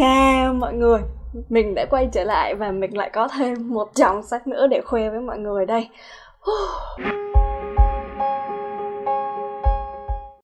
Chào 0.00 0.54
mọi 0.54 0.74
người, 0.74 1.00
mình 1.48 1.74
đã 1.74 1.84
quay 1.90 2.08
trở 2.12 2.24
lại 2.24 2.54
và 2.54 2.70
mình 2.70 2.96
lại 2.96 3.10
có 3.12 3.28
thêm 3.38 3.54
một 3.68 3.88
dòng 3.94 4.22
sách 4.22 4.46
nữa 4.46 4.66
để 4.66 4.80
khoe 4.80 5.10
với 5.10 5.20
mọi 5.20 5.38
người 5.38 5.66
đây. 5.66 5.88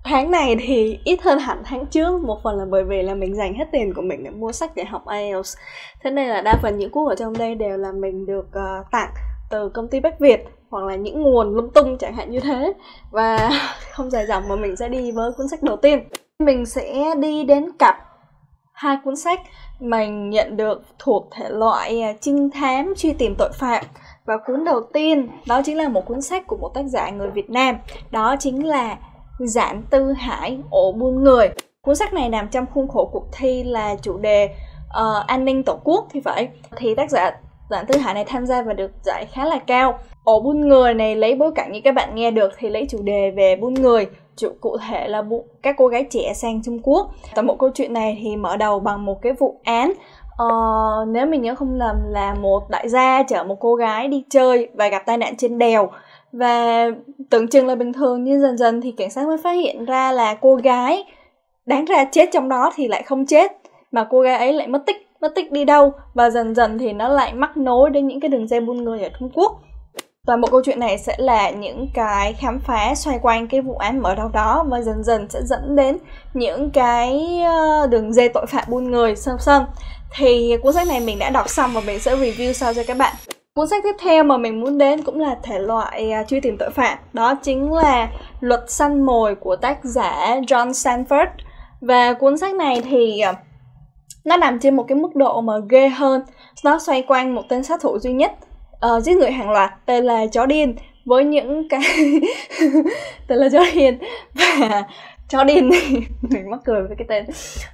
Tháng 0.05 0.31
này 0.31 0.57
thì 0.61 0.99
ít 1.05 1.23
hơn 1.23 1.39
hẳn 1.39 1.63
tháng 1.65 1.87
trước. 1.87 2.23
Một 2.23 2.39
phần 2.43 2.59
là 2.59 2.65
bởi 2.71 2.85
vì 2.85 3.03
là 3.03 3.15
mình 3.15 3.37
dành 3.37 3.55
hết 3.55 3.65
tiền 3.73 3.95
của 3.95 4.03
mình 4.03 4.25
để 4.25 4.31
mua 4.31 4.53
sách 4.53 4.71
để 4.75 4.85
học 4.85 5.03
IELTS. 5.09 5.57
Thế 6.03 6.11
nên 6.11 6.29
là 6.29 6.41
đa 6.41 6.59
phần 6.63 6.79
những 6.79 6.91
cuốn 6.91 7.09
ở 7.09 7.15
trong 7.15 7.39
đây 7.39 7.55
đều 7.55 7.77
là 7.77 7.93
mình 7.93 8.27
được 8.27 8.47
uh, 8.49 8.87
tặng 8.91 9.11
từ 9.51 9.69
công 9.69 9.89
ty 9.89 10.01
Bách 10.01 10.21
Việt 10.21 10.45
hoặc 10.71 10.85
là 10.85 10.95
những 10.95 11.23
nguồn 11.23 11.55
lung 11.55 11.71
tung 11.75 11.99
chẳng 11.99 12.15
hạn 12.15 12.31
như 12.31 12.41
thế. 12.41 12.73
Và 13.11 13.51
không 13.93 14.11
dài 14.11 14.27
dòng 14.27 14.49
mà 14.49 14.57
mình 14.57 14.77
sẽ 14.77 14.89
đi 14.89 15.13
với 15.13 15.33
cuốn 15.33 15.49
sách 15.49 15.63
đầu 15.63 15.77
tiên. 15.77 16.05
Mình 16.39 16.67
sẽ 16.67 17.15
đi 17.21 17.45
đến 17.45 17.71
cặp 17.79 18.14
hai 18.75 18.97
cuốn 19.05 19.17
sách 19.17 19.41
mình 19.81 20.31
nhận 20.31 20.57
được 20.57 20.83
thuộc 20.99 21.29
thể 21.33 21.49
loại 21.49 22.03
à, 22.03 22.13
trinh 22.21 22.51
thám 22.51 22.95
truy 22.97 23.13
tìm 23.13 23.35
tội 23.39 23.51
phạm. 23.53 23.85
Và 24.25 24.37
cuốn 24.47 24.65
đầu 24.65 24.81
tiên 24.93 25.29
đó 25.47 25.63
chính 25.65 25.77
là 25.77 25.89
một 25.89 26.07
cuốn 26.07 26.23
sách 26.23 26.47
của 26.47 26.57
một 26.57 26.75
tác 26.75 26.83
giả 26.87 27.11
người 27.11 27.31
Việt 27.31 27.51
Nam. 27.51 27.77
Đó 28.11 28.37
chính 28.41 28.67
là 28.67 28.97
Giản 29.39 29.83
Tư 29.91 30.13
Hải 30.13 30.59
ổ 30.71 30.93
buôn 30.93 31.25
người. 31.25 31.49
Cuốn 31.83 31.97
sách 31.97 32.13
này 32.15 32.29
nằm 32.29 32.49
trong 32.49 32.67
khuôn 32.75 32.89
khổ 32.89 33.11
cuộc 33.13 33.27
thi 33.33 33.65
là 33.65 33.97
chủ 34.03 34.19
đề 34.19 34.55
uh, 34.87 35.27
an 35.27 35.45
ninh 35.45 35.63
tổ 35.63 35.79
quốc 35.85 36.07
thì 36.11 36.21
phải. 36.21 36.49
Thì 36.77 36.95
tác 36.95 37.11
giả 37.11 37.31
Giản 37.71 37.87
Tư 37.87 37.99
Hải 37.99 38.15
này 38.15 38.25
tham 38.25 38.47
gia 38.47 38.63
và 38.63 38.73
được 38.73 38.91
giải 39.03 39.27
khá 39.33 39.45
là 39.45 39.59
cao. 39.59 39.99
Ổ 40.25 40.41
buôn 40.41 40.69
người 40.69 40.95
này 40.95 41.17
lấy 41.17 41.35
bối 41.35 41.53
cảnh 41.55 41.73
như 41.73 41.81
các 41.85 41.95
bạn 41.95 42.15
nghe 42.15 42.31
được 42.31 42.53
thì 42.59 42.69
lấy 42.69 42.87
chủ 42.89 42.99
đề 43.03 43.31
về 43.31 43.57
buôn 43.57 43.75
người, 43.75 44.07
chủ 44.37 44.49
cụ 44.61 44.77
thể 44.89 45.09
là 45.09 45.23
bu- 45.23 45.43
các 45.63 45.75
cô 45.79 45.87
gái 45.87 46.07
trẻ 46.11 46.33
sang 46.35 46.63
Trung 46.65 46.79
Quốc. 46.83 47.11
Toàn 47.35 47.47
bộ 47.47 47.55
câu 47.55 47.71
chuyện 47.75 47.93
này 47.93 48.19
thì 48.23 48.37
mở 48.37 48.57
đầu 48.57 48.81
bằng 48.81 49.05
một 49.05 49.23
cái 49.23 49.33
vụ 49.33 49.61
án. 49.65 49.93
Uh, 50.43 51.09
nếu 51.09 51.27
mình 51.27 51.43
nhớ 51.43 51.55
không 51.55 51.75
lầm 51.75 51.97
là 52.11 52.35
một 52.35 52.63
đại 52.71 52.89
gia 52.89 53.23
chở 53.23 53.45
một 53.45 53.57
cô 53.61 53.75
gái 53.75 54.09
đi 54.09 54.25
chơi 54.31 54.69
và 54.75 54.89
gặp 54.89 55.03
tai 55.07 55.19
nạn 55.19 55.37
trên 55.37 55.59
đèo. 55.59 55.91
Và 56.33 56.87
tưởng 57.31 57.49
chừng 57.49 57.67
là 57.67 57.75
bình 57.75 57.93
thường 57.93 58.25
nhưng 58.25 58.41
dần 58.41 58.59
dần 58.59 58.81
thì 58.81 58.93
cảnh 58.93 59.11
sát 59.11 59.27
mới 59.27 59.39
phát 59.39 59.53
hiện 59.53 59.85
ra 59.85 60.13
là 60.13 60.35
cô 60.35 60.55
gái 60.55 61.05
đáng 61.67 61.85
ra 61.85 62.05
chết 62.13 62.29
trong 62.33 62.49
đó 62.49 62.73
thì 62.75 62.89
lại 62.89 63.03
không 63.03 63.27
chết 63.27 63.53
mà 63.93 64.07
cô 64.11 64.21
gái 64.21 64.39
ấy 64.39 64.53
lại 64.53 64.69
mất 64.69 64.87
tích 64.87 64.97
mất 65.21 65.35
tích 65.35 65.53
đi 65.53 65.65
đâu. 65.65 65.93
Và 66.15 66.31
dần 66.31 66.55
dần 66.55 66.79
thì 66.79 66.93
nó 66.93 67.09
lại 67.09 67.35
mắc 67.35 67.57
nối 67.57 67.91
đến 67.91 68.07
những 68.07 68.21
cái 68.21 68.29
đường 68.29 68.49
dây 68.49 68.61
buôn 68.61 68.85
người 68.85 69.03
ở 69.03 69.09
Trung 69.19 69.31
Quốc 69.35 69.61
toàn 70.27 70.41
bộ 70.41 70.49
câu 70.51 70.61
chuyện 70.65 70.81
này 70.81 70.99
sẽ 70.99 71.15
là 71.19 71.51
những 71.51 71.89
cái 71.95 72.33
khám 72.33 72.61
phá 72.61 72.95
xoay 72.95 73.19
quanh 73.23 73.49
cái 73.49 73.61
vụ 73.61 73.77
án 73.77 73.99
mở 73.99 74.15
đầu 74.15 74.29
đó 74.29 74.65
và 74.69 74.81
dần 74.81 75.05
dần 75.05 75.29
sẽ 75.31 75.41
dẫn 75.45 75.77
đến 75.77 75.99
những 76.35 76.71
cái 76.71 77.41
ờ, 77.47 77.87
đường 77.87 78.13
dây 78.13 78.29
tội 78.29 78.47
phạm 78.47 78.65
buôn 78.69 78.91
người 78.91 79.17
sân 79.17 79.37
sân 79.41 79.65
thì 80.17 80.57
cuốn 80.63 80.73
sách 80.73 80.89
này 80.89 81.01
mình 81.01 81.19
đã 81.19 81.31
đọc 81.31 81.49
xong 81.49 81.71
và 81.75 81.81
mình 81.87 82.01
sẽ 82.01 82.17
review 82.17 82.53
sau 82.53 82.75
cho 82.75 82.83
các 82.87 82.97
bạn. 82.97 83.15
Cuốn 83.55 83.69
sách 83.69 83.83
tiếp 83.83 83.97
theo 84.03 84.25
mà 84.25 84.37
mình 84.37 84.61
muốn 84.61 84.79
đến 84.79 85.03
cũng 85.03 85.21
là 85.21 85.37
thể 85.43 85.59
loại 85.59 86.13
uh, 86.21 86.29
truy 86.29 86.41
tìm 86.41 86.57
tội 86.59 86.71
phạm. 86.71 86.99
Đó 87.13 87.35
chính 87.43 87.73
là 87.73 88.09
luật 88.41 88.65
săn 88.69 89.05
mồi 89.05 89.35
của 89.35 89.57
tác 89.57 89.79
giả 89.85 90.37
John 90.47 90.71
Sanford. 90.71 91.27
Và 91.81 92.13
cuốn 92.13 92.39
sách 92.39 92.55
này 92.55 92.83
thì 92.83 93.23
uh, 93.31 93.37
nó 94.25 94.37
nằm 94.37 94.59
trên 94.61 94.77
một 94.77 94.85
cái 94.89 94.99
mức 94.99 95.17
độ 95.17 95.41
mà 95.41 95.55
ghê 95.71 95.89
hơn. 95.89 96.23
Nó 96.65 96.79
xoay 96.79 97.03
quanh 97.03 97.35
một 97.35 97.43
tên 97.49 97.65
sát 97.65 97.81
thủ 97.81 97.99
duy 97.99 98.13
nhất 98.13 98.33
uh, 98.87 99.03
giết 99.03 99.17
người 99.17 99.31
hàng 99.31 99.51
loạt 99.51 99.71
tên 99.87 100.05
là 100.05 100.27
chó 100.27 100.47
điên 100.47 100.77
với 101.05 101.25
những 101.25 101.69
cái 101.69 101.81
tên 103.27 103.39
là 103.39 103.49
chó 103.53 103.65
điên. 103.75 103.99
Và 104.35 104.83
chó 105.29 105.45
điên 105.45 105.71
mình 106.23 106.51
mắc 106.51 106.61
cười 106.65 106.83
với 106.83 106.97
cái 106.97 107.07
tên. 107.09 107.25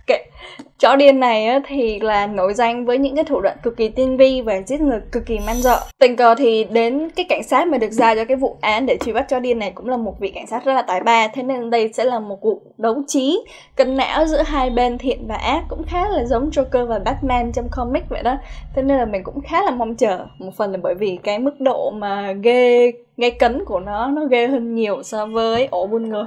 Okay. 0.09 0.31
chó 0.79 0.97
điên 0.97 1.21
này 1.21 1.47
á, 1.47 1.61
thì 1.67 2.01
là 2.01 2.27
nổi 2.27 2.55
danh 2.55 2.85
với 2.87 2.99
những 2.99 3.15
cái 3.15 3.25
thủ 3.25 3.41
đoạn 3.41 3.57
cực 3.63 3.77
kỳ 3.77 3.89
tinh 3.89 4.17
vi 4.17 4.43
và 4.43 4.61
giết 4.67 4.81
người 4.81 5.01
cực 5.13 5.27
kỳ 5.27 5.39
man 5.47 5.57
dợ. 5.57 5.81
Tình 5.99 6.17
cờ 6.17 6.35
thì 6.35 6.65
đến 6.65 7.11
cái 7.17 7.27
cảnh 7.29 7.43
sát 7.43 7.69
mà 7.69 7.79
được 7.79 7.91
giao 7.91 8.15
cho 8.15 8.25
cái 8.25 8.37
vụ 8.37 8.57
án 8.61 8.87
để 8.87 8.97
truy 8.97 9.13
bắt 9.13 9.29
chó 9.29 9.41
điên 9.41 9.59
này 9.59 9.73
cũng 9.75 9.89
là 9.89 9.97
một 9.97 10.21
vị 10.21 10.31
cảnh 10.35 10.47
sát 10.47 10.65
rất 10.65 10.73
là 10.73 10.83
tài 10.83 11.01
ba. 11.01 11.29
Thế 11.29 11.43
nên 11.43 11.71
đây 11.71 11.91
sẽ 11.93 12.05
là 12.05 12.19
một 12.21 12.37
cuộc 12.41 12.79
đấu 12.79 13.03
trí 13.07 13.45
cân 13.77 13.97
não 13.97 14.27
giữa 14.27 14.43
hai 14.43 14.71
bên 14.71 14.99
thiện 14.99 15.27
và 15.27 15.35
ác 15.35 15.65
cũng 15.69 15.83
khá 15.87 16.09
là 16.09 16.25
giống 16.25 16.51
Joker 16.51 16.87
và 16.87 16.99
Batman 16.99 17.53
trong 17.53 17.69
comic 17.71 18.09
vậy 18.09 18.23
đó. 18.23 18.37
Thế 18.75 18.83
nên 18.83 18.99
là 18.99 19.05
mình 19.05 19.25
cũng 19.25 19.41
khá 19.41 19.63
là 19.63 19.71
mong 19.71 19.97
chờ 19.97 20.27
một 20.39 20.51
phần 20.57 20.73
là 20.73 20.79
bởi 20.83 20.95
vì 20.95 21.19
cái 21.23 21.39
mức 21.39 21.61
độ 21.61 21.91
mà 21.91 22.33
ghê 22.33 22.93
gây 23.17 23.31
cấn 23.31 23.65
của 23.65 23.81
nó 23.81 24.07
nó 24.07 24.25
ghê 24.27 24.47
hơn 24.47 24.75
nhiều 24.75 25.03
so 25.03 25.27
với 25.27 25.69
ổ 25.71 25.87
buôn 25.87 26.09
người 26.09 26.25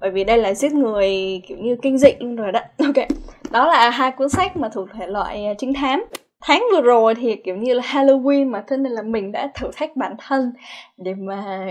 bởi 0.00 0.10
vì 0.10 0.24
đây 0.24 0.38
là 0.38 0.54
giết 0.54 0.72
người, 0.72 1.42
kiểu 1.46 1.58
như, 1.58 1.76
kinh 1.82 1.98
dị 1.98 2.08
luôn 2.18 2.36
rồi 2.36 2.52
đó. 2.52 2.60
Ok, 2.78 3.06
đó 3.50 3.66
là 3.66 3.90
hai 3.90 4.10
cuốn 4.10 4.28
sách 4.28 4.56
mà 4.56 4.68
thuộc 4.68 4.88
thể 4.92 5.06
loại 5.06 5.46
à, 5.46 5.54
trinh 5.58 5.74
thám. 5.74 6.04
Tháng 6.40 6.64
vừa 6.72 6.80
rồi 6.80 7.14
thì, 7.14 7.36
kiểu 7.36 7.56
như 7.56 7.74
là, 7.74 7.82
Halloween 7.82 8.50
mà, 8.50 8.64
thế 8.68 8.76
nên 8.76 8.92
là 8.92 9.02
mình 9.02 9.32
đã 9.32 9.50
thử 9.54 9.70
thách 9.76 9.96
bản 9.96 10.14
thân 10.18 10.52
để 10.96 11.14
mà 11.14 11.66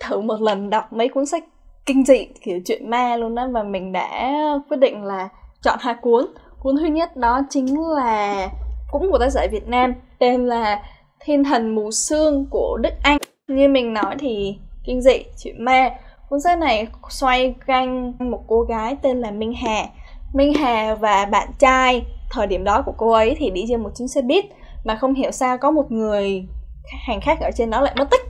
thử 0.00 0.20
một 0.20 0.40
lần 0.40 0.70
đọc 0.70 0.92
mấy 0.92 1.08
cuốn 1.08 1.26
sách 1.26 1.44
kinh 1.86 2.04
dị, 2.04 2.26
kiểu 2.42 2.60
chuyện 2.64 2.90
ma 2.90 3.16
luôn 3.16 3.34
đó 3.34 3.48
và 3.52 3.62
mình 3.62 3.92
đã 3.92 4.32
quyết 4.68 4.76
định 4.76 5.04
là 5.04 5.28
chọn 5.62 5.78
hai 5.80 5.94
cuốn. 6.02 6.26
Cuốn 6.60 6.76
thứ 6.76 6.86
nhất 6.86 7.16
đó 7.16 7.40
chính 7.50 7.80
là, 7.80 8.48
cũng 8.90 9.10
của 9.10 9.18
tác 9.18 9.30
giả 9.30 9.46
Việt 9.50 9.68
Nam, 9.68 9.94
tên 10.18 10.46
là 10.46 10.82
Thiên 11.20 11.44
thần 11.44 11.74
mù 11.74 11.90
sương 11.90 12.46
của 12.50 12.78
Đức 12.82 12.92
Anh. 13.02 13.18
Như 13.48 13.68
mình 13.68 13.94
nói 13.94 14.16
thì 14.18 14.56
kinh 14.84 15.02
dị, 15.02 15.24
chuyện 15.38 15.64
ma. 15.64 15.90
Cuốn 16.32 16.40
sách 16.40 16.58
này 16.58 16.86
xoay 17.08 17.54
quanh 17.66 18.12
một 18.18 18.44
cô 18.46 18.60
gái 18.60 18.96
tên 19.02 19.20
là 19.20 19.30
Minh 19.30 19.54
Hà. 19.54 19.84
Minh 20.34 20.54
Hà 20.54 20.94
và 20.94 21.24
bạn 21.24 21.48
trai 21.58 22.04
thời 22.30 22.46
điểm 22.46 22.64
đó 22.64 22.82
của 22.86 22.92
cô 22.96 23.10
ấy 23.10 23.36
thì 23.38 23.50
đi 23.50 23.64
trên 23.68 23.82
một 23.82 23.90
chuyến 23.98 24.08
xe 24.08 24.22
buýt 24.22 24.44
mà 24.84 24.96
không 24.96 25.14
hiểu 25.14 25.30
sao 25.30 25.58
có 25.58 25.70
một 25.70 25.92
người 25.92 26.44
hành 27.06 27.20
khách 27.20 27.40
ở 27.40 27.50
trên 27.56 27.70
đó 27.70 27.80
lại 27.80 27.94
mất 27.98 28.10
tích. 28.10 28.20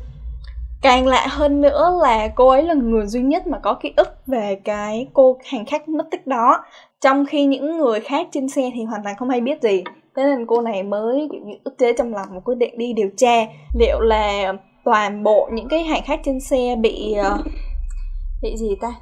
Càng 0.83 1.07
lạ 1.07 1.27
hơn 1.31 1.61
nữa 1.61 1.99
là 2.03 2.29
cô 2.29 2.49
ấy 2.49 2.63
là 2.63 2.75
người 2.75 3.07
duy 3.07 3.21
nhất 3.21 3.47
mà 3.47 3.59
có 3.59 3.75
ký 3.75 3.93
ức 3.97 4.27
về 4.27 4.61
cái 4.65 5.07
cô 5.13 5.39
hành 5.45 5.65
khách 5.65 5.89
mất 5.89 6.05
tích 6.11 6.27
đó 6.27 6.65
trong 7.01 7.27
khi 7.27 7.45
những 7.45 7.79
người 7.79 8.01
khác 8.01 8.29
trên 8.33 8.49
xe 8.49 8.71
thì 8.75 8.85
hoàn 8.85 9.03
toàn 9.05 9.17
không 9.19 9.31
hay 9.31 9.41
biết 9.41 9.63
gì 9.63 9.85
thế 10.17 10.23
nên 10.25 10.47
cô 10.47 10.61
này 10.61 10.83
mới 10.83 11.29
kiểu 11.33 11.41
như 11.45 11.55
ức 11.65 11.79
chế 11.79 11.93
trong 11.93 12.15
lòng 12.15 12.35
một 12.35 12.41
quyết 12.45 12.55
định 12.55 12.79
đi 12.79 12.93
điều 12.93 13.11
tra 13.17 13.47
liệu 13.75 14.01
là 14.01 14.53
toàn 14.85 15.25
bộ 15.25 15.49
những 15.53 15.69
cái 15.69 15.83
hành 15.83 16.03
khách 16.05 16.21
trên 16.25 16.41
xe 16.41 16.77
bị 16.81 17.15
uh, 17.21 17.47
bị 18.43 18.57
gì 18.57 18.77
ta? 18.81 18.95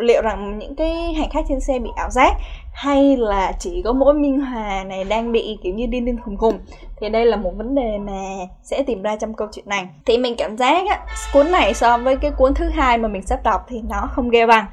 Liệu 0.00 0.22
rằng 0.22 0.58
những 0.58 0.76
cái 0.76 1.12
hành 1.12 1.28
khách 1.30 1.44
trên 1.48 1.60
xe 1.60 1.78
bị 1.78 1.90
ảo 1.96 2.10
giác 2.10 2.32
hay 2.74 3.16
là 3.16 3.52
chỉ 3.58 3.82
có 3.84 3.92
mỗi 3.92 4.14
minh 4.14 4.40
hòa 4.40 4.84
này 4.84 5.04
đang 5.04 5.32
bị 5.32 5.58
kiểu 5.62 5.74
như 5.74 5.86
điên 5.86 6.04
điên 6.04 6.18
khùng 6.24 6.36
khùng, 6.36 6.58
thì 7.00 7.08
đây 7.08 7.26
là 7.26 7.36
một 7.36 7.52
vấn 7.56 7.74
đề 7.74 7.98
mà 7.98 8.22
sẽ 8.62 8.82
tìm 8.82 9.02
ra 9.02 9.16
trong 9.16 9.34
câu 9.34 9.48
chuyện 9.52 9.68
này. 9.68 9.88
Thì 10.06 10.18
mình 10.18 10.34
cảm 10.38 10.56
giác 10.56 10.88
á, 10.88 11.06
cuốn 11.32 11.52
này 11.52 11.74
so 11.74 11.98
với 11.98 12.16
cái 12.16 12.30
cuốn 12.30 12.54
thứ 12.54 12.68
hai 12.68 12.98
mà 12.98 13.08
mình 13.08 13.22
sắp 13.22 13.40
đọc 13.44 13.60
thì 13.68 13.82
nó 13.88 14.08
không 14.12 14.30
ghê 14.30 14.46
bằng. 14.46 14.66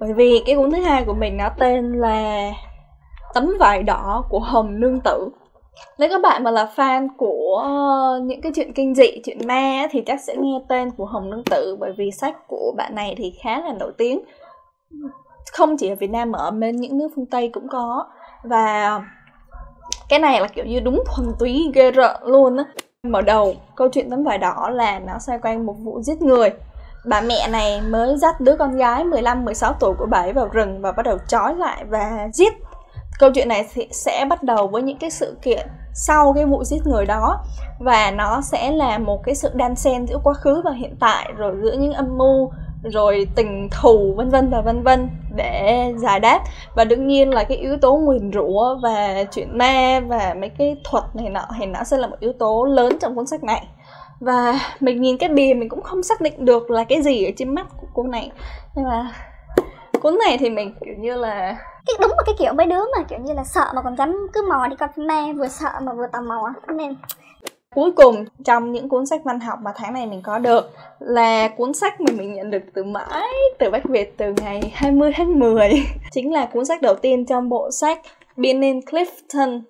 Bởi 0.00 0.12
vì 0.12 0.42
cái 0.46 0.56
cuốn 0.56 0.70
thứ 0.70 0.80
hai 0.80 1.04
của 1.04 1.14
mình 1.14 1.36
nó 1.36 1.48
tên 1.58 1.92
là 1.92 2.50
tấm 3.34 3.52
vải 3.60 3.82
đỏ 3.82 4.24
của 4.28 4.40
hồng 4.40 4.80
nương 4.80 5.00
tử 5.00 5.28
nếu 5.98 6.08
các 6.08 6.22
bạn 6.22 6.44
mà 6.44 6.50
là 6.50 6.72
fan 6.76 7.08
của 7.16 7.62
ờ, 7.64 8.20
những 8.24 8.40
cái 8.40 8.52
chuyện 8.54 8.72
kinh 8.72 8.94
dị, 8.94 9.20
chuyện 9.24 9.38
ma 9.46 9.86
thì 9.90 10.02
chắc 10.06 10.20
sẽ 10.20 10.36
nghe 10.36 10.60
tên 10.68 10.90
của 10.90 11.04
Hồng 11.04 11.30
Nương 11.30 11.44
Tử 11.44 11.76
bởi 11.80 11.92
vì 11.96 12.10
sách 12.10 12.36
của 12.48 12.74
bạn 12.76 12.94
này 12.94 13.14
thì 13.18 13.34
khá 13.42 13.60
là 13.60 13.72
nổi 13.72 13.92
tiếng. 13.98 14.20
Không 15.52 15.76
chỉ 15.76 15.88
ở 15.88 15.94
Việt 15.94 16.10
Nam 16.10 16.32
mà 16.32 16.38
ở 16.38 16.50
bên 16.50 16.76
những 16.76 16.98
nước 16.98 17.08
phương 17.16 17.26
Tây 17.26 17.50
cũng 17.52 17.68
có. 17.68 18.06
Và 18.42 19.00
cái 20.08 20.18
này 20.18 20.40
là 20.40 20.46
kiểu 20.46 20.64
như 20.64 20.80
đúng 20.80 21.04
thuần 21.06 21.32
túy 21.38 21.70
ghê 21.74 21.90
rợn 21.90 22.16
luôn 22.24 22.56
á. 22.56 22.64
Mở 23.02 23.22
đầu 23.22 23.54
câu 23.74 23.88
chuyện 23.92 24.10
tấm 24.10 24.24
vải 24.24 24.38
đỏ 24.38 24.70
là 24.72 24.98
nó 24.98 25.18
xoay 25.18 25.38
quanh 25.38 25.66
một 25.66 25.74
vụ 25.78 26.02
giết 26.02 26.22
người 26.22 26.50
bà 27.04 27.20
mẹ 27.20 27.48
này 27.48 27.80
mới 27.80 28.16
dắt 28.16 28.40
đứa 28.40 28.56
con 28.56 28.76
gái 28.76 29.04
15 29.04 29.44
16 29.44 29.72
tuổi 29.80 29.94
của 29.98 30.06
bà 30.06 30.18
ấy 30.18 30.32
vào 30.32 30.48
rừng 30.48 30.80
và 30.80 30.92
bắt 30.92 31.02
đầu 31.02 31.18
trói 31.28 31.54
lại 31.54 31.84
và 31.88 32.28
giết 32.32 32.52
câu 33.20 33.30
chuyện 33.34 33.48
này 33.48 33.66
sẽ 33.90 34.26
bắt 34.30 34.42
đầu 34.42 34.66
với 34.66 34.82
những 34.82 34.98
cái 34.98 35.10
sự 35.10 35.36
kiện 35.42 35.66
sau 35.94 36.32
cái 36.32 36.46
vụ 36.46 36.64
giết 36.64 36.86
người 36.86 37.06
đó. 37.06 37.44
Và 37.78 38.10
nó 38.10 38.40
sẽ 38.40 38.70
là 38.70 38.98
một 38.98 39.20
cái 39.24 39.34
sự 39.34 39.50
đan 39.54 39.76
xen 39.76 40.06
giữa 40.06 40.18
quá 40.24 40.34
khứ 40.34 40.62
và 40.64 40.72
hiện 40.72 40.96
tại, 41.00 41.32
rồi 41.36 41.54
giữa 41.62 41.72
những 41.72 41.92
âm 41.92 42.18
mưu, 42.18 42.50
rồi 42.82 43.26
tình 43.36 43.68
thù, 43.70 44.14
vân 44.16 44.30
vân 44.30 44.50
và 44.50 44.60
vân 44.60 44.82
vân 44.82 45.08
để 45.36 45.92
giải 45.96 46.20
đáp. 46.20 46.40
Và 46.74 46.84
đương 46.84 47.06
nhiên 47.06 47.30
là 47.30 47.44
cái 47.44 47.56
yếu 47.56 47.76
tố 47.76 47.96
nguyền 47.96 48.32
rủa 48.32 48.76
và 48.82 49.24
chuyện 49.32 49.58
ma 49.58 50.00
và 50.00 50.34
mấy 50.40 50.50
cái 50.58 50.76
thuật 50.84 51.04
này 51.14 51.28
nọ 51.28 51.46
thì 51.58 51.66
nó 51.66 51.84
sẽ 51.84 51.96
là 51.96 52.06
một 52.06 52.16
yếu 52.20 52.32
tố 52.32 52.64
lớn 52.64 52.98
trong 53.00 53.14
cuốn 53.14 53.26
sách 53.26 53.44
này. 53.44 53.66
Và 54.20 54.60
mình 54.80 55.00
nhìn 55.00 55.18
cái 55.18 55.28
bìa 55.28 55.54
mình 55.54 55.68
cũng 55.68 55.82
không 55.82 56.02
xác 56.02 56.20
định 56.20 56.44
được 56.44 56.70
là 56.70 56.84
cái 56.84 57.02
gì 57.02 57.24
ở 57.24 57.30
trên 57.36 57.54
mắt 57.54 57.66
của 57.80 57.86
cô 57.94 58.02
này. 58.02 58.30
Nhưng 58.74 58.84
mà 58.84 59.12
cuốn 60.00 60.18
này 60.18 60.38
thì 60.38 60.50
mình 60.50 60.74
kiểu 60.84 60.94
như 60.98 61.16
là 61.16 61.56
cái 61.86 61.96
đúng 62.00 62.10
là 62.10 62.22
cái 62.26 62.34
kiểu 62.38 62.52
mấy 62.52 62.66
đứa 62.66 62.80
mà 62.96 63.04
kiểu 63.08 63.18
như 63.18 63.32
là 63.32 63.44
sợ 63.44 63.72
mà 63.74 63.82
còn 63.82 63.96
dám 63.96 64.28
cứ 64.32 64.42
mò 64.48 64.66
đi 64.66 64.76
coi 64.76 64.88
phim 64.96 65.06
ma 65.06 65.26
vừa 65.36 65.48
sợ 65.48 65.70
mà 65.82 65.92
vừa 65.92 66.06
tò 66.12 66.20
mò 66.20 66.52
nên 66.68 66.94
cuối 67.74 67.90
cùng 67.92 68.24
trong 68.44 68.72
những 68.72 68.88
cuốn 68.88 69.06
sách 69.06 69.20
văn 69.24 69.40
học 69.40 69.58
mà 69.62 69.72
tháng 69.76 69.94
này 69.94 70.06
mình 70.06 70.22
có 70.22 70.38
được 70.38 70.70
là 70.98 71.48
cuốn 71.48 71.74
sách 71.74 72.00
mà 72.00 72.12
mình 72.18 72.34
nhận 72.34 72.50
được 72.50 72.62
từ 72.74 72.84
mãi 72.84 73.28
từ 73.58 73.70
Bách 73.70 73.84
Việt 73.84 74.14
từ 74.16 74.34
ngày 74.42 74.72
20 74.74 75.12
tháng 75.16 75.38
10 75.38 75.70
chính 76.12 76.32
là 76.32 76.46
cuốn 76.52 76.64
sách 76.64 76.82
đầu 76.82 76.94
tiên 76.94 77.26
trong 77.26 77.48
bộ 77.48 77.70
sách 77.70 78.00
Benin 78.36 78.80
Clifton. 78.80 79.60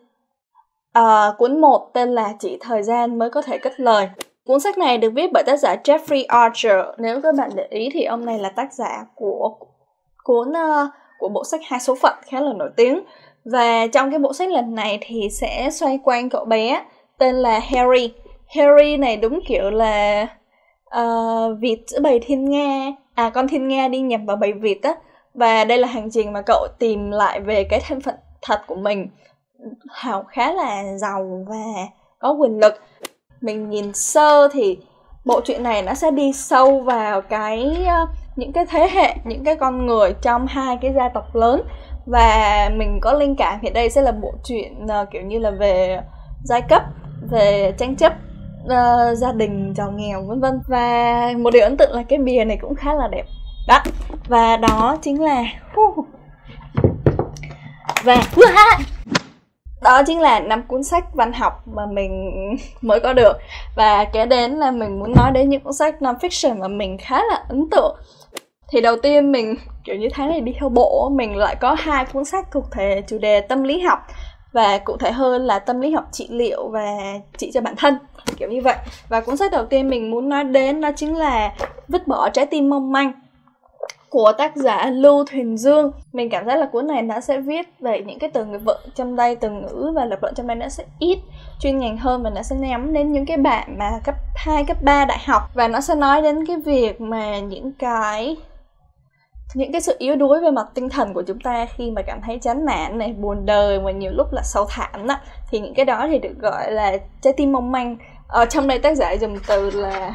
À, 0.93 1.33
cuốn 1.39 1.61
1 1.61 1.91
tên 1.93 2.15
là 2.15 2.33
Chỉ 2.39 2.59
thời 2.61 2.83
gian 2.83 3.19
mới 3.19 3.31
có 3.31 3.43
thể 3.43 3.59
cất 3.59 3.81
lời. 3.81 4.09
Cuốn 4.47 4.61
sách 4.61 4.79
này 4.79 4.99
được 4.99 5.11
viết 5.15 5.31
bởi 5.33 5.43
tác 5.47 5.57
giả 5.57 5.77
Jeffrey 5.85 6.25
Archer. 6.29 6.85
Nếu 6.99 7.21
các 7.23 7.35
bạn 7.35 7.51
để 7.55 7.67
ý 7.71 7.89
thì 7.93 8.05
ông 8.05 8.25
này 8.25 8.39
là 8.39 8.49
tác 8.49 8.73
giả 8.73 9.05
của 9.15 9.57
cuốn 10.25 10.49
uh, 10.49 10.55
ờ, 10.55 10.91
của 11.19 11.29
bộ 11.29 11.45
sách 11.45 11.61
hai 11.65 11.81
số 11.81 11.95
phận 12.03 12.15
khá 12.27 12.41
là 12.41 12.53
nổi 12.53 12.71
tiếng. 12.77 13.01
Và 13.45 13.87
trong 13.87 14.11
cái 14.11 14.19
bộ 14.19 14.33
sách 14.33 14.49
lần 14.49 14.75
này 14.75 14.99
thì 15.01 15.29
sẽ 15.31 15.71
xoay 15.71 15.99
quanh 16.05 16.29
cậu 16.29 16.45
bé 16.45 16.85
tên 17.19 17.35
là 17.35 17.59
Harry. 17.59 18.13
Harry 18.49 18.97
này 18.97 19.17
đúng 19.17 19.41
kiểu 19.47 19.71
là 19.71 20.27
uh, 21.01 21.59
vịt 21.61 21.79
giữa 21.87 22.01
bầy 22.01 22.21
thiên 22.21 22.51
nga, 22.51 22.93
à 23.15 23.31
con 23.31 23.49
thiên 23.49 23.69
nga 23.69 23.89
đi 23.89 24.01
nhập 24.01 24.21
vào 24.27 24.37
bầy 24.37 24.53
vịt 24.53 24.79
á. 24.83 24.95
Và 25.35 25.65
đây 25.65 25.79
là 25.79 25.89
hành 25.89 26.11
trình 26.11 26.33
mà 26.33 26.43
cậu 26.43 26.67
tìm 26.79 27.11
lại 27.11 27.41
về 27.41 27.65
cái 27.65 27.81
thân 27.89 28.01
phận 28.01 28.15
thật 28.43 28.61
của 28.67 28.75
mình. 28.75 29.09
Hào 29.91 30.25
khá 30.29 30.53
là 30.53 30.97
giàu 30.97 31.45
và 31.49 31.87
có 32.19 32.33
quyền 32.33 32.59
lực 32.59 32.75
mình 33.41 33.71
nhìn 33.71 33.93
sơ 33.95 34.49
thì 34.49 34.79
bộ 35.25 35.41
truyện 35.41 35.63
này 35.63 35.83
nó 35.83 35.95
sẽ 35.95 36.11
đi 36.11 36.33
sâu 36.33 36.81
vào 36.81 37.21
cái 37.21 37.77
uh, 37.83 38.09
những 38.41 38.53
cái 38.53 38.65
thế 38.71 38.89
hệ 38.93 39.15
những 39.25 39.45
cái 39.45 39.57
con 39.57 39.87
người 39.87 40.15
trong 40.23 40.47
hai 40.47 40.79
cái 40.81 40.93
gia 40.93 41.09
tộc 41.09 41.37
lớn. 41.37 41.63
Và 42.07 42.71
mình 42.77 42.99
có 43.03 43.13
linh 43.13 43.37
cảm 43.37 43.61
hiện 43.63 43.73
đây 43.73 43.91
sẽ 43.91 44.03
là 44.03 44.13
bộ 44.13 44.33
truyện 44.45 44.85
uh, 44.85 45.11
kiểu 45.11 45.23
như 45.23 45.39
là 45.39 45.51
về 45.51 46.01
giai 46.45 46.63
cấp 46.63 46.83
về 47.31 47.75
tranh 47.79 47.97
chấp 47.97 48.13
uh, 48.65 49.19
gia 49.19 49.33
đình 49.33 49.75
giàu 49.77 49.91
nghèo 49.91 50.23
vân 50.23 50.41
vân. 50.41 50.61
Và 50.69 51.33
một 51.39 51.51
điều 51.51 51.63
ấn 51.63 51.77
tượng 51.77 51.93
là 51.93 52.03
cái 52.03 52.19
bìa 52.19 52.45
này 52.45 52.59
cũng 52.61 52.75
khá 52.75 52.95
là 52.95 53.09
đẹp. 53.09 53.25
Đó 53.69 53.83
và 54.29 54.57
đó 54.57 54.99
chính 55.03 55.23
là 55.23 55.45
và 58.05 58.17
đó 59.83 60.03
chính 60.07 60.21
là 60.21 60.41
năm 60.41 60.63
cuốn 60.63 60.85
sách 60.85 61.15
văn 61.15 61.33
học 61.33 61.69
mà 61.69 61.87
mình 61.87 62.31
mới 62.81 63.01
có 63.01 63.13
được. 63.13 63.39
Và 63.77 64.05
kế 64.05 64.27
đến 64.27 64.53
là 64.53 64.71
mình 64.71 64.99
muốn 64.99 65.13
nói 65.17 65.31
đến 65.33 65.49
những 65.49 65.61
cuốn 65.61 65.73
sách 65.73 66.03
non 66.03 66.17
fiction 66.21 66.59
mà 66.59 66.69
mình 66.69 66.99
khá 66.99 67.23
là 67.31 67.45
ấn 67.49 67.71
tượng 67.71 67.97
thì 68.71 68.81
đầu 68.81 68.97
tiên 68.97 69.33
mình 69.33 69.55
kiểu 69.85 69.97
như 69.97 70.09
tháng 70.13 70.29
này 70.29 70.41
đi 70.41 70.53
theo 70.61 70.69
bộ 70.69 71.09
mình 71.15 71.37
lại 71.37 71.57
có 71.61 71.77
hai 71.79 72.05
cuốn 72.05 72.25
sách 72.25 72.47
thuộc 72.53 72.65
thể 72.73 73.03
chủ 73.07 73.19
đề 73.19 73.41
tâm 73.41 73.63
lý 73.63 73.81
học 73.81 73.99
và 74.53 74.79
cụ 74.79 74.97
thể 74.97 75.13
hơn 75.13 75.43
là 75.43 75.59
tâm 75.59 75.81
lý 75.81 75.91
học 75.91 76.05
trị 76.13 76.27
liệu 76.31 76.69
và 76.69 76.97
trị 77.37 77.51
cho 77.55 77.61
bản 77.61 77.75
thân 77.77 77.99
kiểu 78.37 78.49
như 78.49 78.61
vậy. 78.63 78.77
Và 79.09 79.21
cuốn 79.21 79.37
sách 79.37 79.53
đầu 79.53 79.67
tiên 79.67 79.91
mình 79.91 80.11
muốn 80.11 80.29
nói 80.29 80.45
đến 80.45 80.81
đó 80.81 80.91
chính 80.97 81.17
là 81.17 81.55
vứt 81.89 82.07
bỏ 82.07 82.29
trái 82.29 82.47
tim 82.47 82.71
mong 82.71 82.93
manh 82.93 83.13
của 84.09 84.33
tác 84.39 84.57
giả 84.57 84.87
Lưu 84.87 85.25
Thuyền 85.31 85.57
Dương. 85.57 85.93
Mình 86.13 86.31
cảm 86.31 86.47
giác 86.47 86.57
là 86.57 86.67
cuốn 86.67 86.87
này 86.87 87.03
nó 87.03 87.21
sẽ 87.21 87.41
viết 87.41 87.67
về 87.81 88.03
những 88.07 88.19
cái 88.19 88.31
từ 88.31 88.45
ngữ 88.45 88.59
vựng 88.59 88.81
trong 88.95 89.17
đây 89.17 89.37
từ 89.37 89.51
ngữ 89.51 89.93
và 89.95 90.05
lập 90.05 90.19
luận 90.23 90.35
trong 90.35 90.47
đây 90.47 90.57
nó 90.57 90.69
sẽ 90.69 90.85
ít 90.99 91.19
chuyên 91.61 91.79
ngành 91.79 91.97
hơn 91.97 92.23
và 92.23 92.31
nó 92.31 92.43
sẽ 92.43 92.57
nhắm 92.57 92.93
đến 92.93 93.13
những 93.13 93.27
cái 93.27 93.37
bạn 93.37 93.79
mà 93.79 93.91
cấp 94.05 94.15
2, 94.37 94.65
cấp 94.65 94.77
3 94.83 95.05
đại 95.05 95.19
học. 95.27 95.43
Và 95.55 95.69
nó 95.69 95.81
sẽ 95.81 95.95
nói 95.95 96.23
đến 96.23 96.47
cái 96.47 96.57
việc 96.57 97.01
mà 97.01 97.39
những 97.39 97.73
cái 97.73 98.37
những 99.55 99.73
cái 99.73 99.81
sự 99.81 99.97
yếu 99.99 100.17
đuối 100.17 100.41
về 100.41 100.51
mặt 100.51 100.67
tinh 100.75 100.89
thần 100.89 101.15
của 101.15 101.23
chúng 101.23 101.41
ta 101.41 101.67
khi 101.77 101.91
mà 101.91 102.03
cảm 102.03 102.21
thấy 102.27 102.39
chán 102.43 102.65
nản 102.65 102.99
này, 102.99 103.13
buồn 103.13 103.47
đời 103.47 103.81
mà 103.81 103.91
nhiều 103.91 104.11
lúc 104.15 104.33
là 104.33 104.43
sâu 104.45 104.67
thẳm 104.69 105.07
á, 105.09 105.21
thì 105.51 105.61
những 105.61 105.75
cái 105.75 105.85
đó 105.85 106.07
thì 106.11 106.19
được 106.19 106.35
gọi 106.39 106.73
là 106.73 106.97
trái 107.21 107.33
tim 107.33 107.53
mong 107.53 107.73
manh. 107.73 107.97
Ở 108.29 108.47
trong 108.47 108.69
đây 108.69 108.79
tác 108.79 108.97
giả 108.97 109.13
dùng 109.13 109.39
từ 109.47 109.71
là 109.71 110.15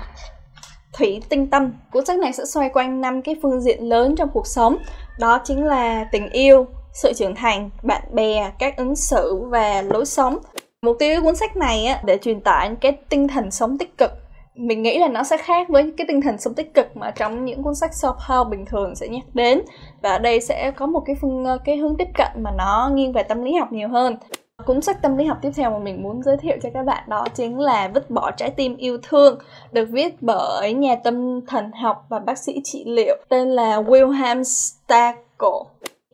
thủy 0.94 1.22
tinh 1.30 1.50
tâm. 1.50 1.74
Cuốn 1.92 2.06
sách 2.06 2.18
này 2.20 2.34
sẽ 2.34 2.46
xoay 2.46 2.70
quanh 2.70 3.02
năm 3.02 3.22
cái 3.22 3.36
phương 3.44 3.62
diện 3.62 3.90
lớn 3.90 4.16
trong 4.16 4.30
cuộc 4.34 4.48
sống. 4.48 4.78
Đó 5.20 5.42
chính 5.44 5.66
là 5.66 6.06
tình 6.12 6.30
yêu, 6.30 6.66
sự 6.94 7.14
trưởng 7.14 7.36
thành, 7.36 7.70
bạn 7.84 8.02
bè, 8.12 8.52
các 8.60 8.78
ứng 8.78 8.96
xử 8.96 9.42
và 9.46 9.82
lối 9.82 10.06
sống. 10.06 10.38
Mục 10.82 10.96
tiêu 11.00 11.22
của 11.22 11.26
cuốn 11.26 11.36
sách 11.36 11.58
này 11.58 11.86
á, 11.86 12.02
để 12.06 12.18
truyền 12.18 12.42
tải 12.42 12.72
cái 12.82 12.92
tinh 13.10 13.28
thần 13.28 13.52
sống 13.52 13.78
tích 13.78 13.98
cực 13.98 14.12
mình 14.56 14.81
nghĩ 14.81 15.00
là 15.00 15.07
nó 15.07 15.24
sẽ 15.24 15.38
khác 15.38 15.69
với 15.69 15.94
cái 15.98 16.07
tinh 16.07 16.22
thần 16.22 16.38
sống 16.38 16.54
tích 16.54 16.74
cực 16.74 16.98
mà 16.98 17.12
trong 17.12 17.46
những 17.46 17.63
cuốn 17.63 17.75
sách 17.75 17.92
self 17.92 18.16
help 18.28 18.48
bình 18.52 18.66
thường 18.66 18.96
sẽ 18.96 19.07
nhắc 19.07 19.24
đến. 19.34 19.62
Và 20.02 20.10
ở 20.10 20.19
đây 20.19 20.42
sẽ 20.42 20.72
có 20.72 20.86
một 20.86 21.04
cái 21.06 21.16
phương 21.22 21.46
ờ, 21.46 21.57
cái 21.66 21.78
hướng 21.78 21.98
tiếp 21.98 22.07
cận 22.13 22.44
mà 22.44 22.52
nó 22.57 22.92
nghiêng 22.94 23.13
về 23.13 23.24
tâm 23.24 23.44
lý 23.44 23.54
học 23.56 23.72
nhiều 23.72 23.90
hơn. 23.90 24.18
Cuốn 24.66 24.81
sách 24.81 25.02
tâm 25.02 25.18
lý 25.18 25.25
học 25.25 25.38
tiếp 25.42 25.52
theo 25.56 25.72
mà 25.72 25.80
mình 25.80 26.04
muốn 26.04 26.24
giới 26.24 26.38
thiệu 26.38 26.57
cho 26.63 26.69
các 26.74 26.84
bạn 26.84 27.04
đó 27.07 27.25
chính 27.36 27.60
là 27.60 27.88
Vứt 27.94 28.10
bỏ 28.10 28.31
trái 28.31 28.50
tim 28.50 28.78
yêu 28.78 28.98
thương, 29.04 29.40
được 29.72 29.90
viết 29.92 30.16
bởi 30.22 30.74
nhà 30.74 30.96
tâm 31.04 31.42
thần 31.48 31.72
học 31.72 32.06
và 32.10 32.19
bác 32.19 32.38
sĩ 32.38 32.62
trị 32.63 32.84
liệu 32.88 33.16
tên 33.30 33.50
là 33.50 33.81
Wilhelm 33.81 34.44
Stackel. 34.44 35.51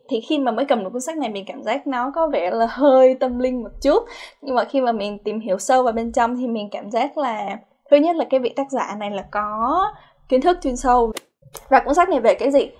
Thì 0.08 0.20
khi 0.20 0.38
mà 0.38 0.52
mới 0.52 0.64
cầm 0.64 0.84
được 0.84 0.90
cuốn 0.92 1.00
sách 1.00 1.16
này 1.16 1.30
mình 1.30 1.44
cảm 1.46 1.62
giác 1.62 1.86
nó 1.86 2.12
có 2.14 2.26
vẻ 2.26 2.50
là 2.50 2.66
hơi 2.70 3.16
tâm 3.20 3.38
linh 3.38 3.62
một 3.62 3.70
chút. 3.82 4.02
Nhưng 4.42 4.54
mà 4.54 4.64
khi 4.64 4.80
mà 4.80 4.92
mình 4.92 5.18
tìm 5.18 5.40
hiểu 5.40 5.58
sâu 5.58 5.82
vào 5.82 5.92
bên 5.92 6.12
trong 6.12 6.36
thì 6.36 6.46
mình 6.46 6.68
cảm 6.70 6.90
giác 6.90 7.18
là 7.18 7.58
thứ 7.92 7.98
nhất 7.98 8.16
là 8.16 8.24
cái 8.30 8.40
vị 8.40 8.52
tác 8.56 8.70
giả 8.70 8.94
này 8.98 9.10
là 9.10 9.22
có 9.30 9.92
kiến 10.28 10.40
thức 10.40 10.58
chuyên 10.62 10.76
sâu 10.76 11.12
và 11.68 11.80
cuốn 11.80 11.94
sách 11.94 12.08
này 12.08 12.20
về 12.20 12.34
cái 12.34 12.50
gì? 12.50 12.70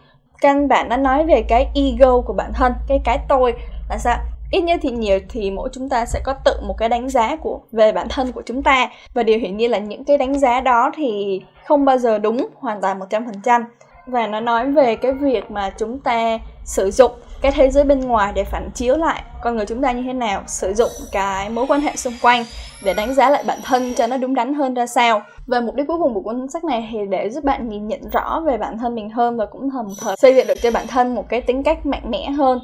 Căn 0.41 0.69
bản 0.69 0.89
nó 0.89 0.97
nói 0.97 1.25
về 1.25 1.45
cái 1.49 1.67
ego 1.75 2.21
của 2.21 2.33
bản 2.33 2.53
thân, 2.55 2.73
cái 2.89 3.01
cái 3.05 3.19
tôi. 3.29 3.55
Là 3.91 3.99
sao? 3.99 4.17
Ít 4.51 4.61
nhất 4.61 4.81
thì 4.83 4.91
nhiều 4.91 5.19
thì 5.29 5.51
mỗi 5.51 5.69
chúng 5.73 5.89
ta 5.89 6.07
sẽ 6.07 6.21
có 6.25 6.35
tự 6.45 6.53
một 6.63 6.75
cái 6.79 6.89
đánh 6.89 7.09
giá 7.09 7.37
của, 7.37 7.61
về 7.73 7.93
bản 7.93 8.07
thân 8.11 8.33
của 8.33 8.43
chúng 8.47 8.63
ta. 8.63 8.91
Và 9.15 9.23
điều 9.23 9.39
hiển 9.39 9.57
nhiên 9.57 9.71
là 9.71 9.79
những 9.79 10.05
cái 10.05 10.19
đánh 10.19 10.39
giá 10.39 10.61
đó 10.61 10.91
thì 10.95 11.41
không 11.67 11.85
bao 11.85 11.99
giờ 11.99 12.19
đúng, 12.19 12.49
hoàn 12.59 12.81
toàn 12.81 12.99
một 12.99 13.07
trăm 13.11 13.27
phần 13.27 13.41
trăm. 13.45 13.65
Và 14.07 14.27
nó 14.27 14.41
nói 14.41 14.73
về 14.73 14.97
cái 14.97 15.13
việc 15.13 15.51
mà 15.51 15.71
chúng 15.79 16.01
ta 16.01 16.39
sử 16.65 16.91
dụng 16.91 17.13
cái 17.43 17.53
thế 17.53 17.71
giới 17.71 17.85
bên 17.85 18.01
ngoài 18.01 18.33
để 18.35 18.45
phản 18.45 18.71
chiếu 18.75 18.97
lại 18.97 19.23
con 19.43 19.57
người 19.57 19.67
chúng 19.67 19.83
ta 19.83 19.93
như 19.93 20.03
thế 20.03 20.13
nào, 20.13 20.43
sử 20.47 20.75
dụng 20.75 20.91
cái 21.13 21.51
mối 21.51 21.67
quan 21.69 21.81
hệ 21.81 21.97
xung 21.97 22.13
quanh 22.23 22.45
để 22.85 22.95
đánh 22.95 23.15
giá 23.15 23.31
lại 23.31 23.45
bản 23.47 23.59
thân 23.65 23.95
cho 23.95 24.07
nó 24.07 24.17
đúng 24.17 24.35
đắn 24.35 24.55
hơn 24.55 24.75
ra 24.75 24.87
sao. 24.87 25.23
Và 25.47 25.61
mục 25.61 25.75
đích 25.75 25.87
cuối 25.87 25.99
cùng 25.99 26.15
của 26.15 26.21
cuốn 26.21 26.49
sách 26.49 26.65
này 26.65 26.89
thì 26.93 26.99
để 27.11 27.31
giúp 27.31 27.45
bạn 27.45 27.69
nhìn 27.69 27.89
nhận 27.89 28.01
rõ 28.13 28.43
về 28.47 28.59
bản 28.59 28.79
thân 28.79 28.95
mình 28.95 29.11
hơn 29.11 29.37
và 29.37 29.47
cũng 29.47 29.71
đồng 29.75 29.95
thời 30.01 30.17
xây 30.17 30.35
dựng 30.35 30.47
được 30.47 30.63
cho 30.63 30.71
bản 30.71 30.87
thân 30.87 31.15
một 31.15 31.29
cái 31.29 31.41
tính 31.41 31.63
cách 31.63 31.87
mạnh 31.87 32.11
mẽ 32.11 32.31
hơn. 32.31 32.59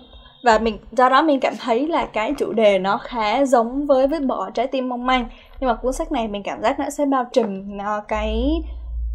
Và 0.45 0.59
mình, 0.59 0.79
do 0.93 1.09
đó 1.09 1.23
mình 1.23 1.41
cảm 1.41 1.55
thấy 1.61 1.89
là 1.89 2.07
cái 2.07 2.33
chủ 2.39 2.53
đề 2.53 2.79
nó 2.79 2.99
khá 2.99 3.45
giống 3.45 3.87
với 3.87 4.07
vứt 4.07 4.23
bỏ 4.27 4.51
trái 4.51 4.67
tim 4.67 4.89
mong 4.89 5.07
manh. 5.07 5.27
Nhưng 5.61 5.69
mà 5.69 5.75
cuốn 5.75 5.93
sách 5.93 6.13
này 6.13 6.29
mình 6.29 6.43
cảm 6.43 6.63
giác 6.63 6.79
nó 6.79 6.91
sẽ 6.91 7.07
bao 7.07 7.25
trùm 7.33 7.77
nó, 7.77 8.01
cái 8.09 8.45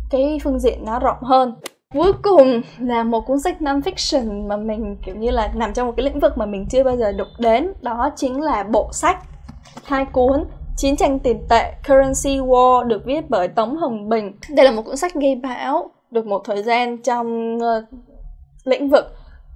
cái 0.09 0.39
phương 0.43 0.59
diện 0.59 0.85
nó 0.85 0.99
rộng 0.99 1.21
hơn 1.21 1.55
cuối 1.93 2.13
cùng 2.21 2.61
là 2.79 3.03
một 3.03 3.25
cuốn 3.25 3.39
sách 3.39 3.61
non 3.61 3.79
fiction 3.79 4.47
mà 4.47 4.57
mình 4.57 4.97
kiểu 5.05 5.15
như 5.15 5.31
là 5.31 5.51
nằm 5.55 5.73
trong 5.73 5.87
một 5.87 5.93
cái 5.97 6.03
lĩnh 6.03 6.19
vực 6.19 6.37
mà 6.37 6.45
mình 6.45 6.65
chưa 6.69 6.83
bao 6.83 6.97
giờ 6.97 7.11
đụng 7.11 7.27
đến. 7.39 7.73
Đó 7.81 8.09
chính 8.15 8.41
là 8.41 8.63
bộ 8.63 8.89
sách. 8.91 9.17
Hai 9.83 10.05
cuốn 10.05 10.45
Chiến 10.77 10.95
tranh 10.95 11.19
tiền 11.19 11.39
tệ 11.49 11.73
Currency 11.87 12.39
War 12.39 12.83
được 12.83 13.05
viết 13.05 13.29
bởi 13.29 13.47
Tống 13.47 13.77
Hồng 13.77 14.09
Bình. 14.09 14.31
Đây 14.49 14.65
là 14.65 14.71
một 14.71 14.81
cuốn 14.85 14.97
sách 14.97 15.13
gây 15.13 15.35
bão 15.35 15.91
được 16.11 16.25
một 16.25 16.41
thời 16.45 16.63
gian 16.63 16.97
trong 16.97 17.57
uh, 17.57 17.83
lĩnh 18.63 18.89
vực 18.89 19.05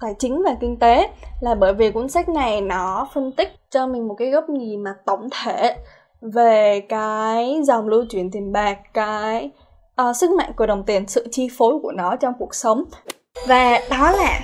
tài 0.02 0.14
chính 0.20 0.44
và 0.44 0.56
kinh 0.60 0.80
tế. 0.80 1.10
Là 1.42 1.56
bởi 1.56 1.74
vì 1.74 1.92
cuốn 1.92 2.10
sách 2.10 2.30
này 2.30 2.62
nó 2.62 3.08
phân 3.14 3.32
tích 3.32 3.56
cho 3.70 3.88
mình 3.88 4.08
một 4.08 4.16
cái 4.18 4.30
góc 4.30 4.50
nhìn 4.50 4.84
mà 4.84 4.94
tổng 5.06 5.30
thể 5.44 5.76
về 6.22 6.82
cái 6.90 7.62
dòng 7.64 7.88
lưu 7.88 8.06
chuyển 8.10 8.32
tiền 8.32 8.52
bạc 8.52 8.78
cái 8.94 9.52
uh, 10.01 10.16
sức 10.16 10.32
mạnh 10.32 10.51
của 10.58 10.66
đồng 10.66 10.84
tiền 10.84 11.08
sự 11.08 11.27
chi 11.32 11.50
phối 11.58 11.80
của 11.84 11.92
nó 11.92 12.16
trong 12.16 12.34
cuộc 12.39 12.56
sống. 12.56 12.84
Và 13.48 13.80
đó 13.89 14.12
là 14.12 14.39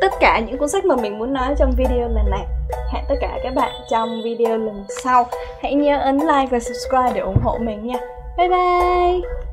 tất 0.00 0.12
cả 0.20 0.40
những 0.46 0.58
cuốn 0.58 0.68
sách 0.68 0.84
mà 0.84 0.96
mình 0.96 1.18
muốn 1.18 1.32
nói 1.32 1.54
trong 1.58 1.72
video 1.76 2.08
lần 2.08 2.30
này. 2.30 2.46
Hẹn 2.92 3.04
tất 3.08 3.14
cả 3.20 3.38
các 3.42 3.54
bạn 3.54 3.72
trong 3.90 4.22
video 4.24 4.58
lần 4.58 4.84
sau. 5.02 5.26
Hãy 5.62 5.74
nhớ 5.74 6.00
ấn 6.00 6.18
like 6.18 6.46
và 6.50 6.58
subscribe 6.58 7.12
để 7.14 7.20
ủng 7.20 7.40
hộ 7.42 7.58
mình 7.58 7.86
nha. 7.86 7.98
Bye 8.38 8.48
bye! 8.48 9.49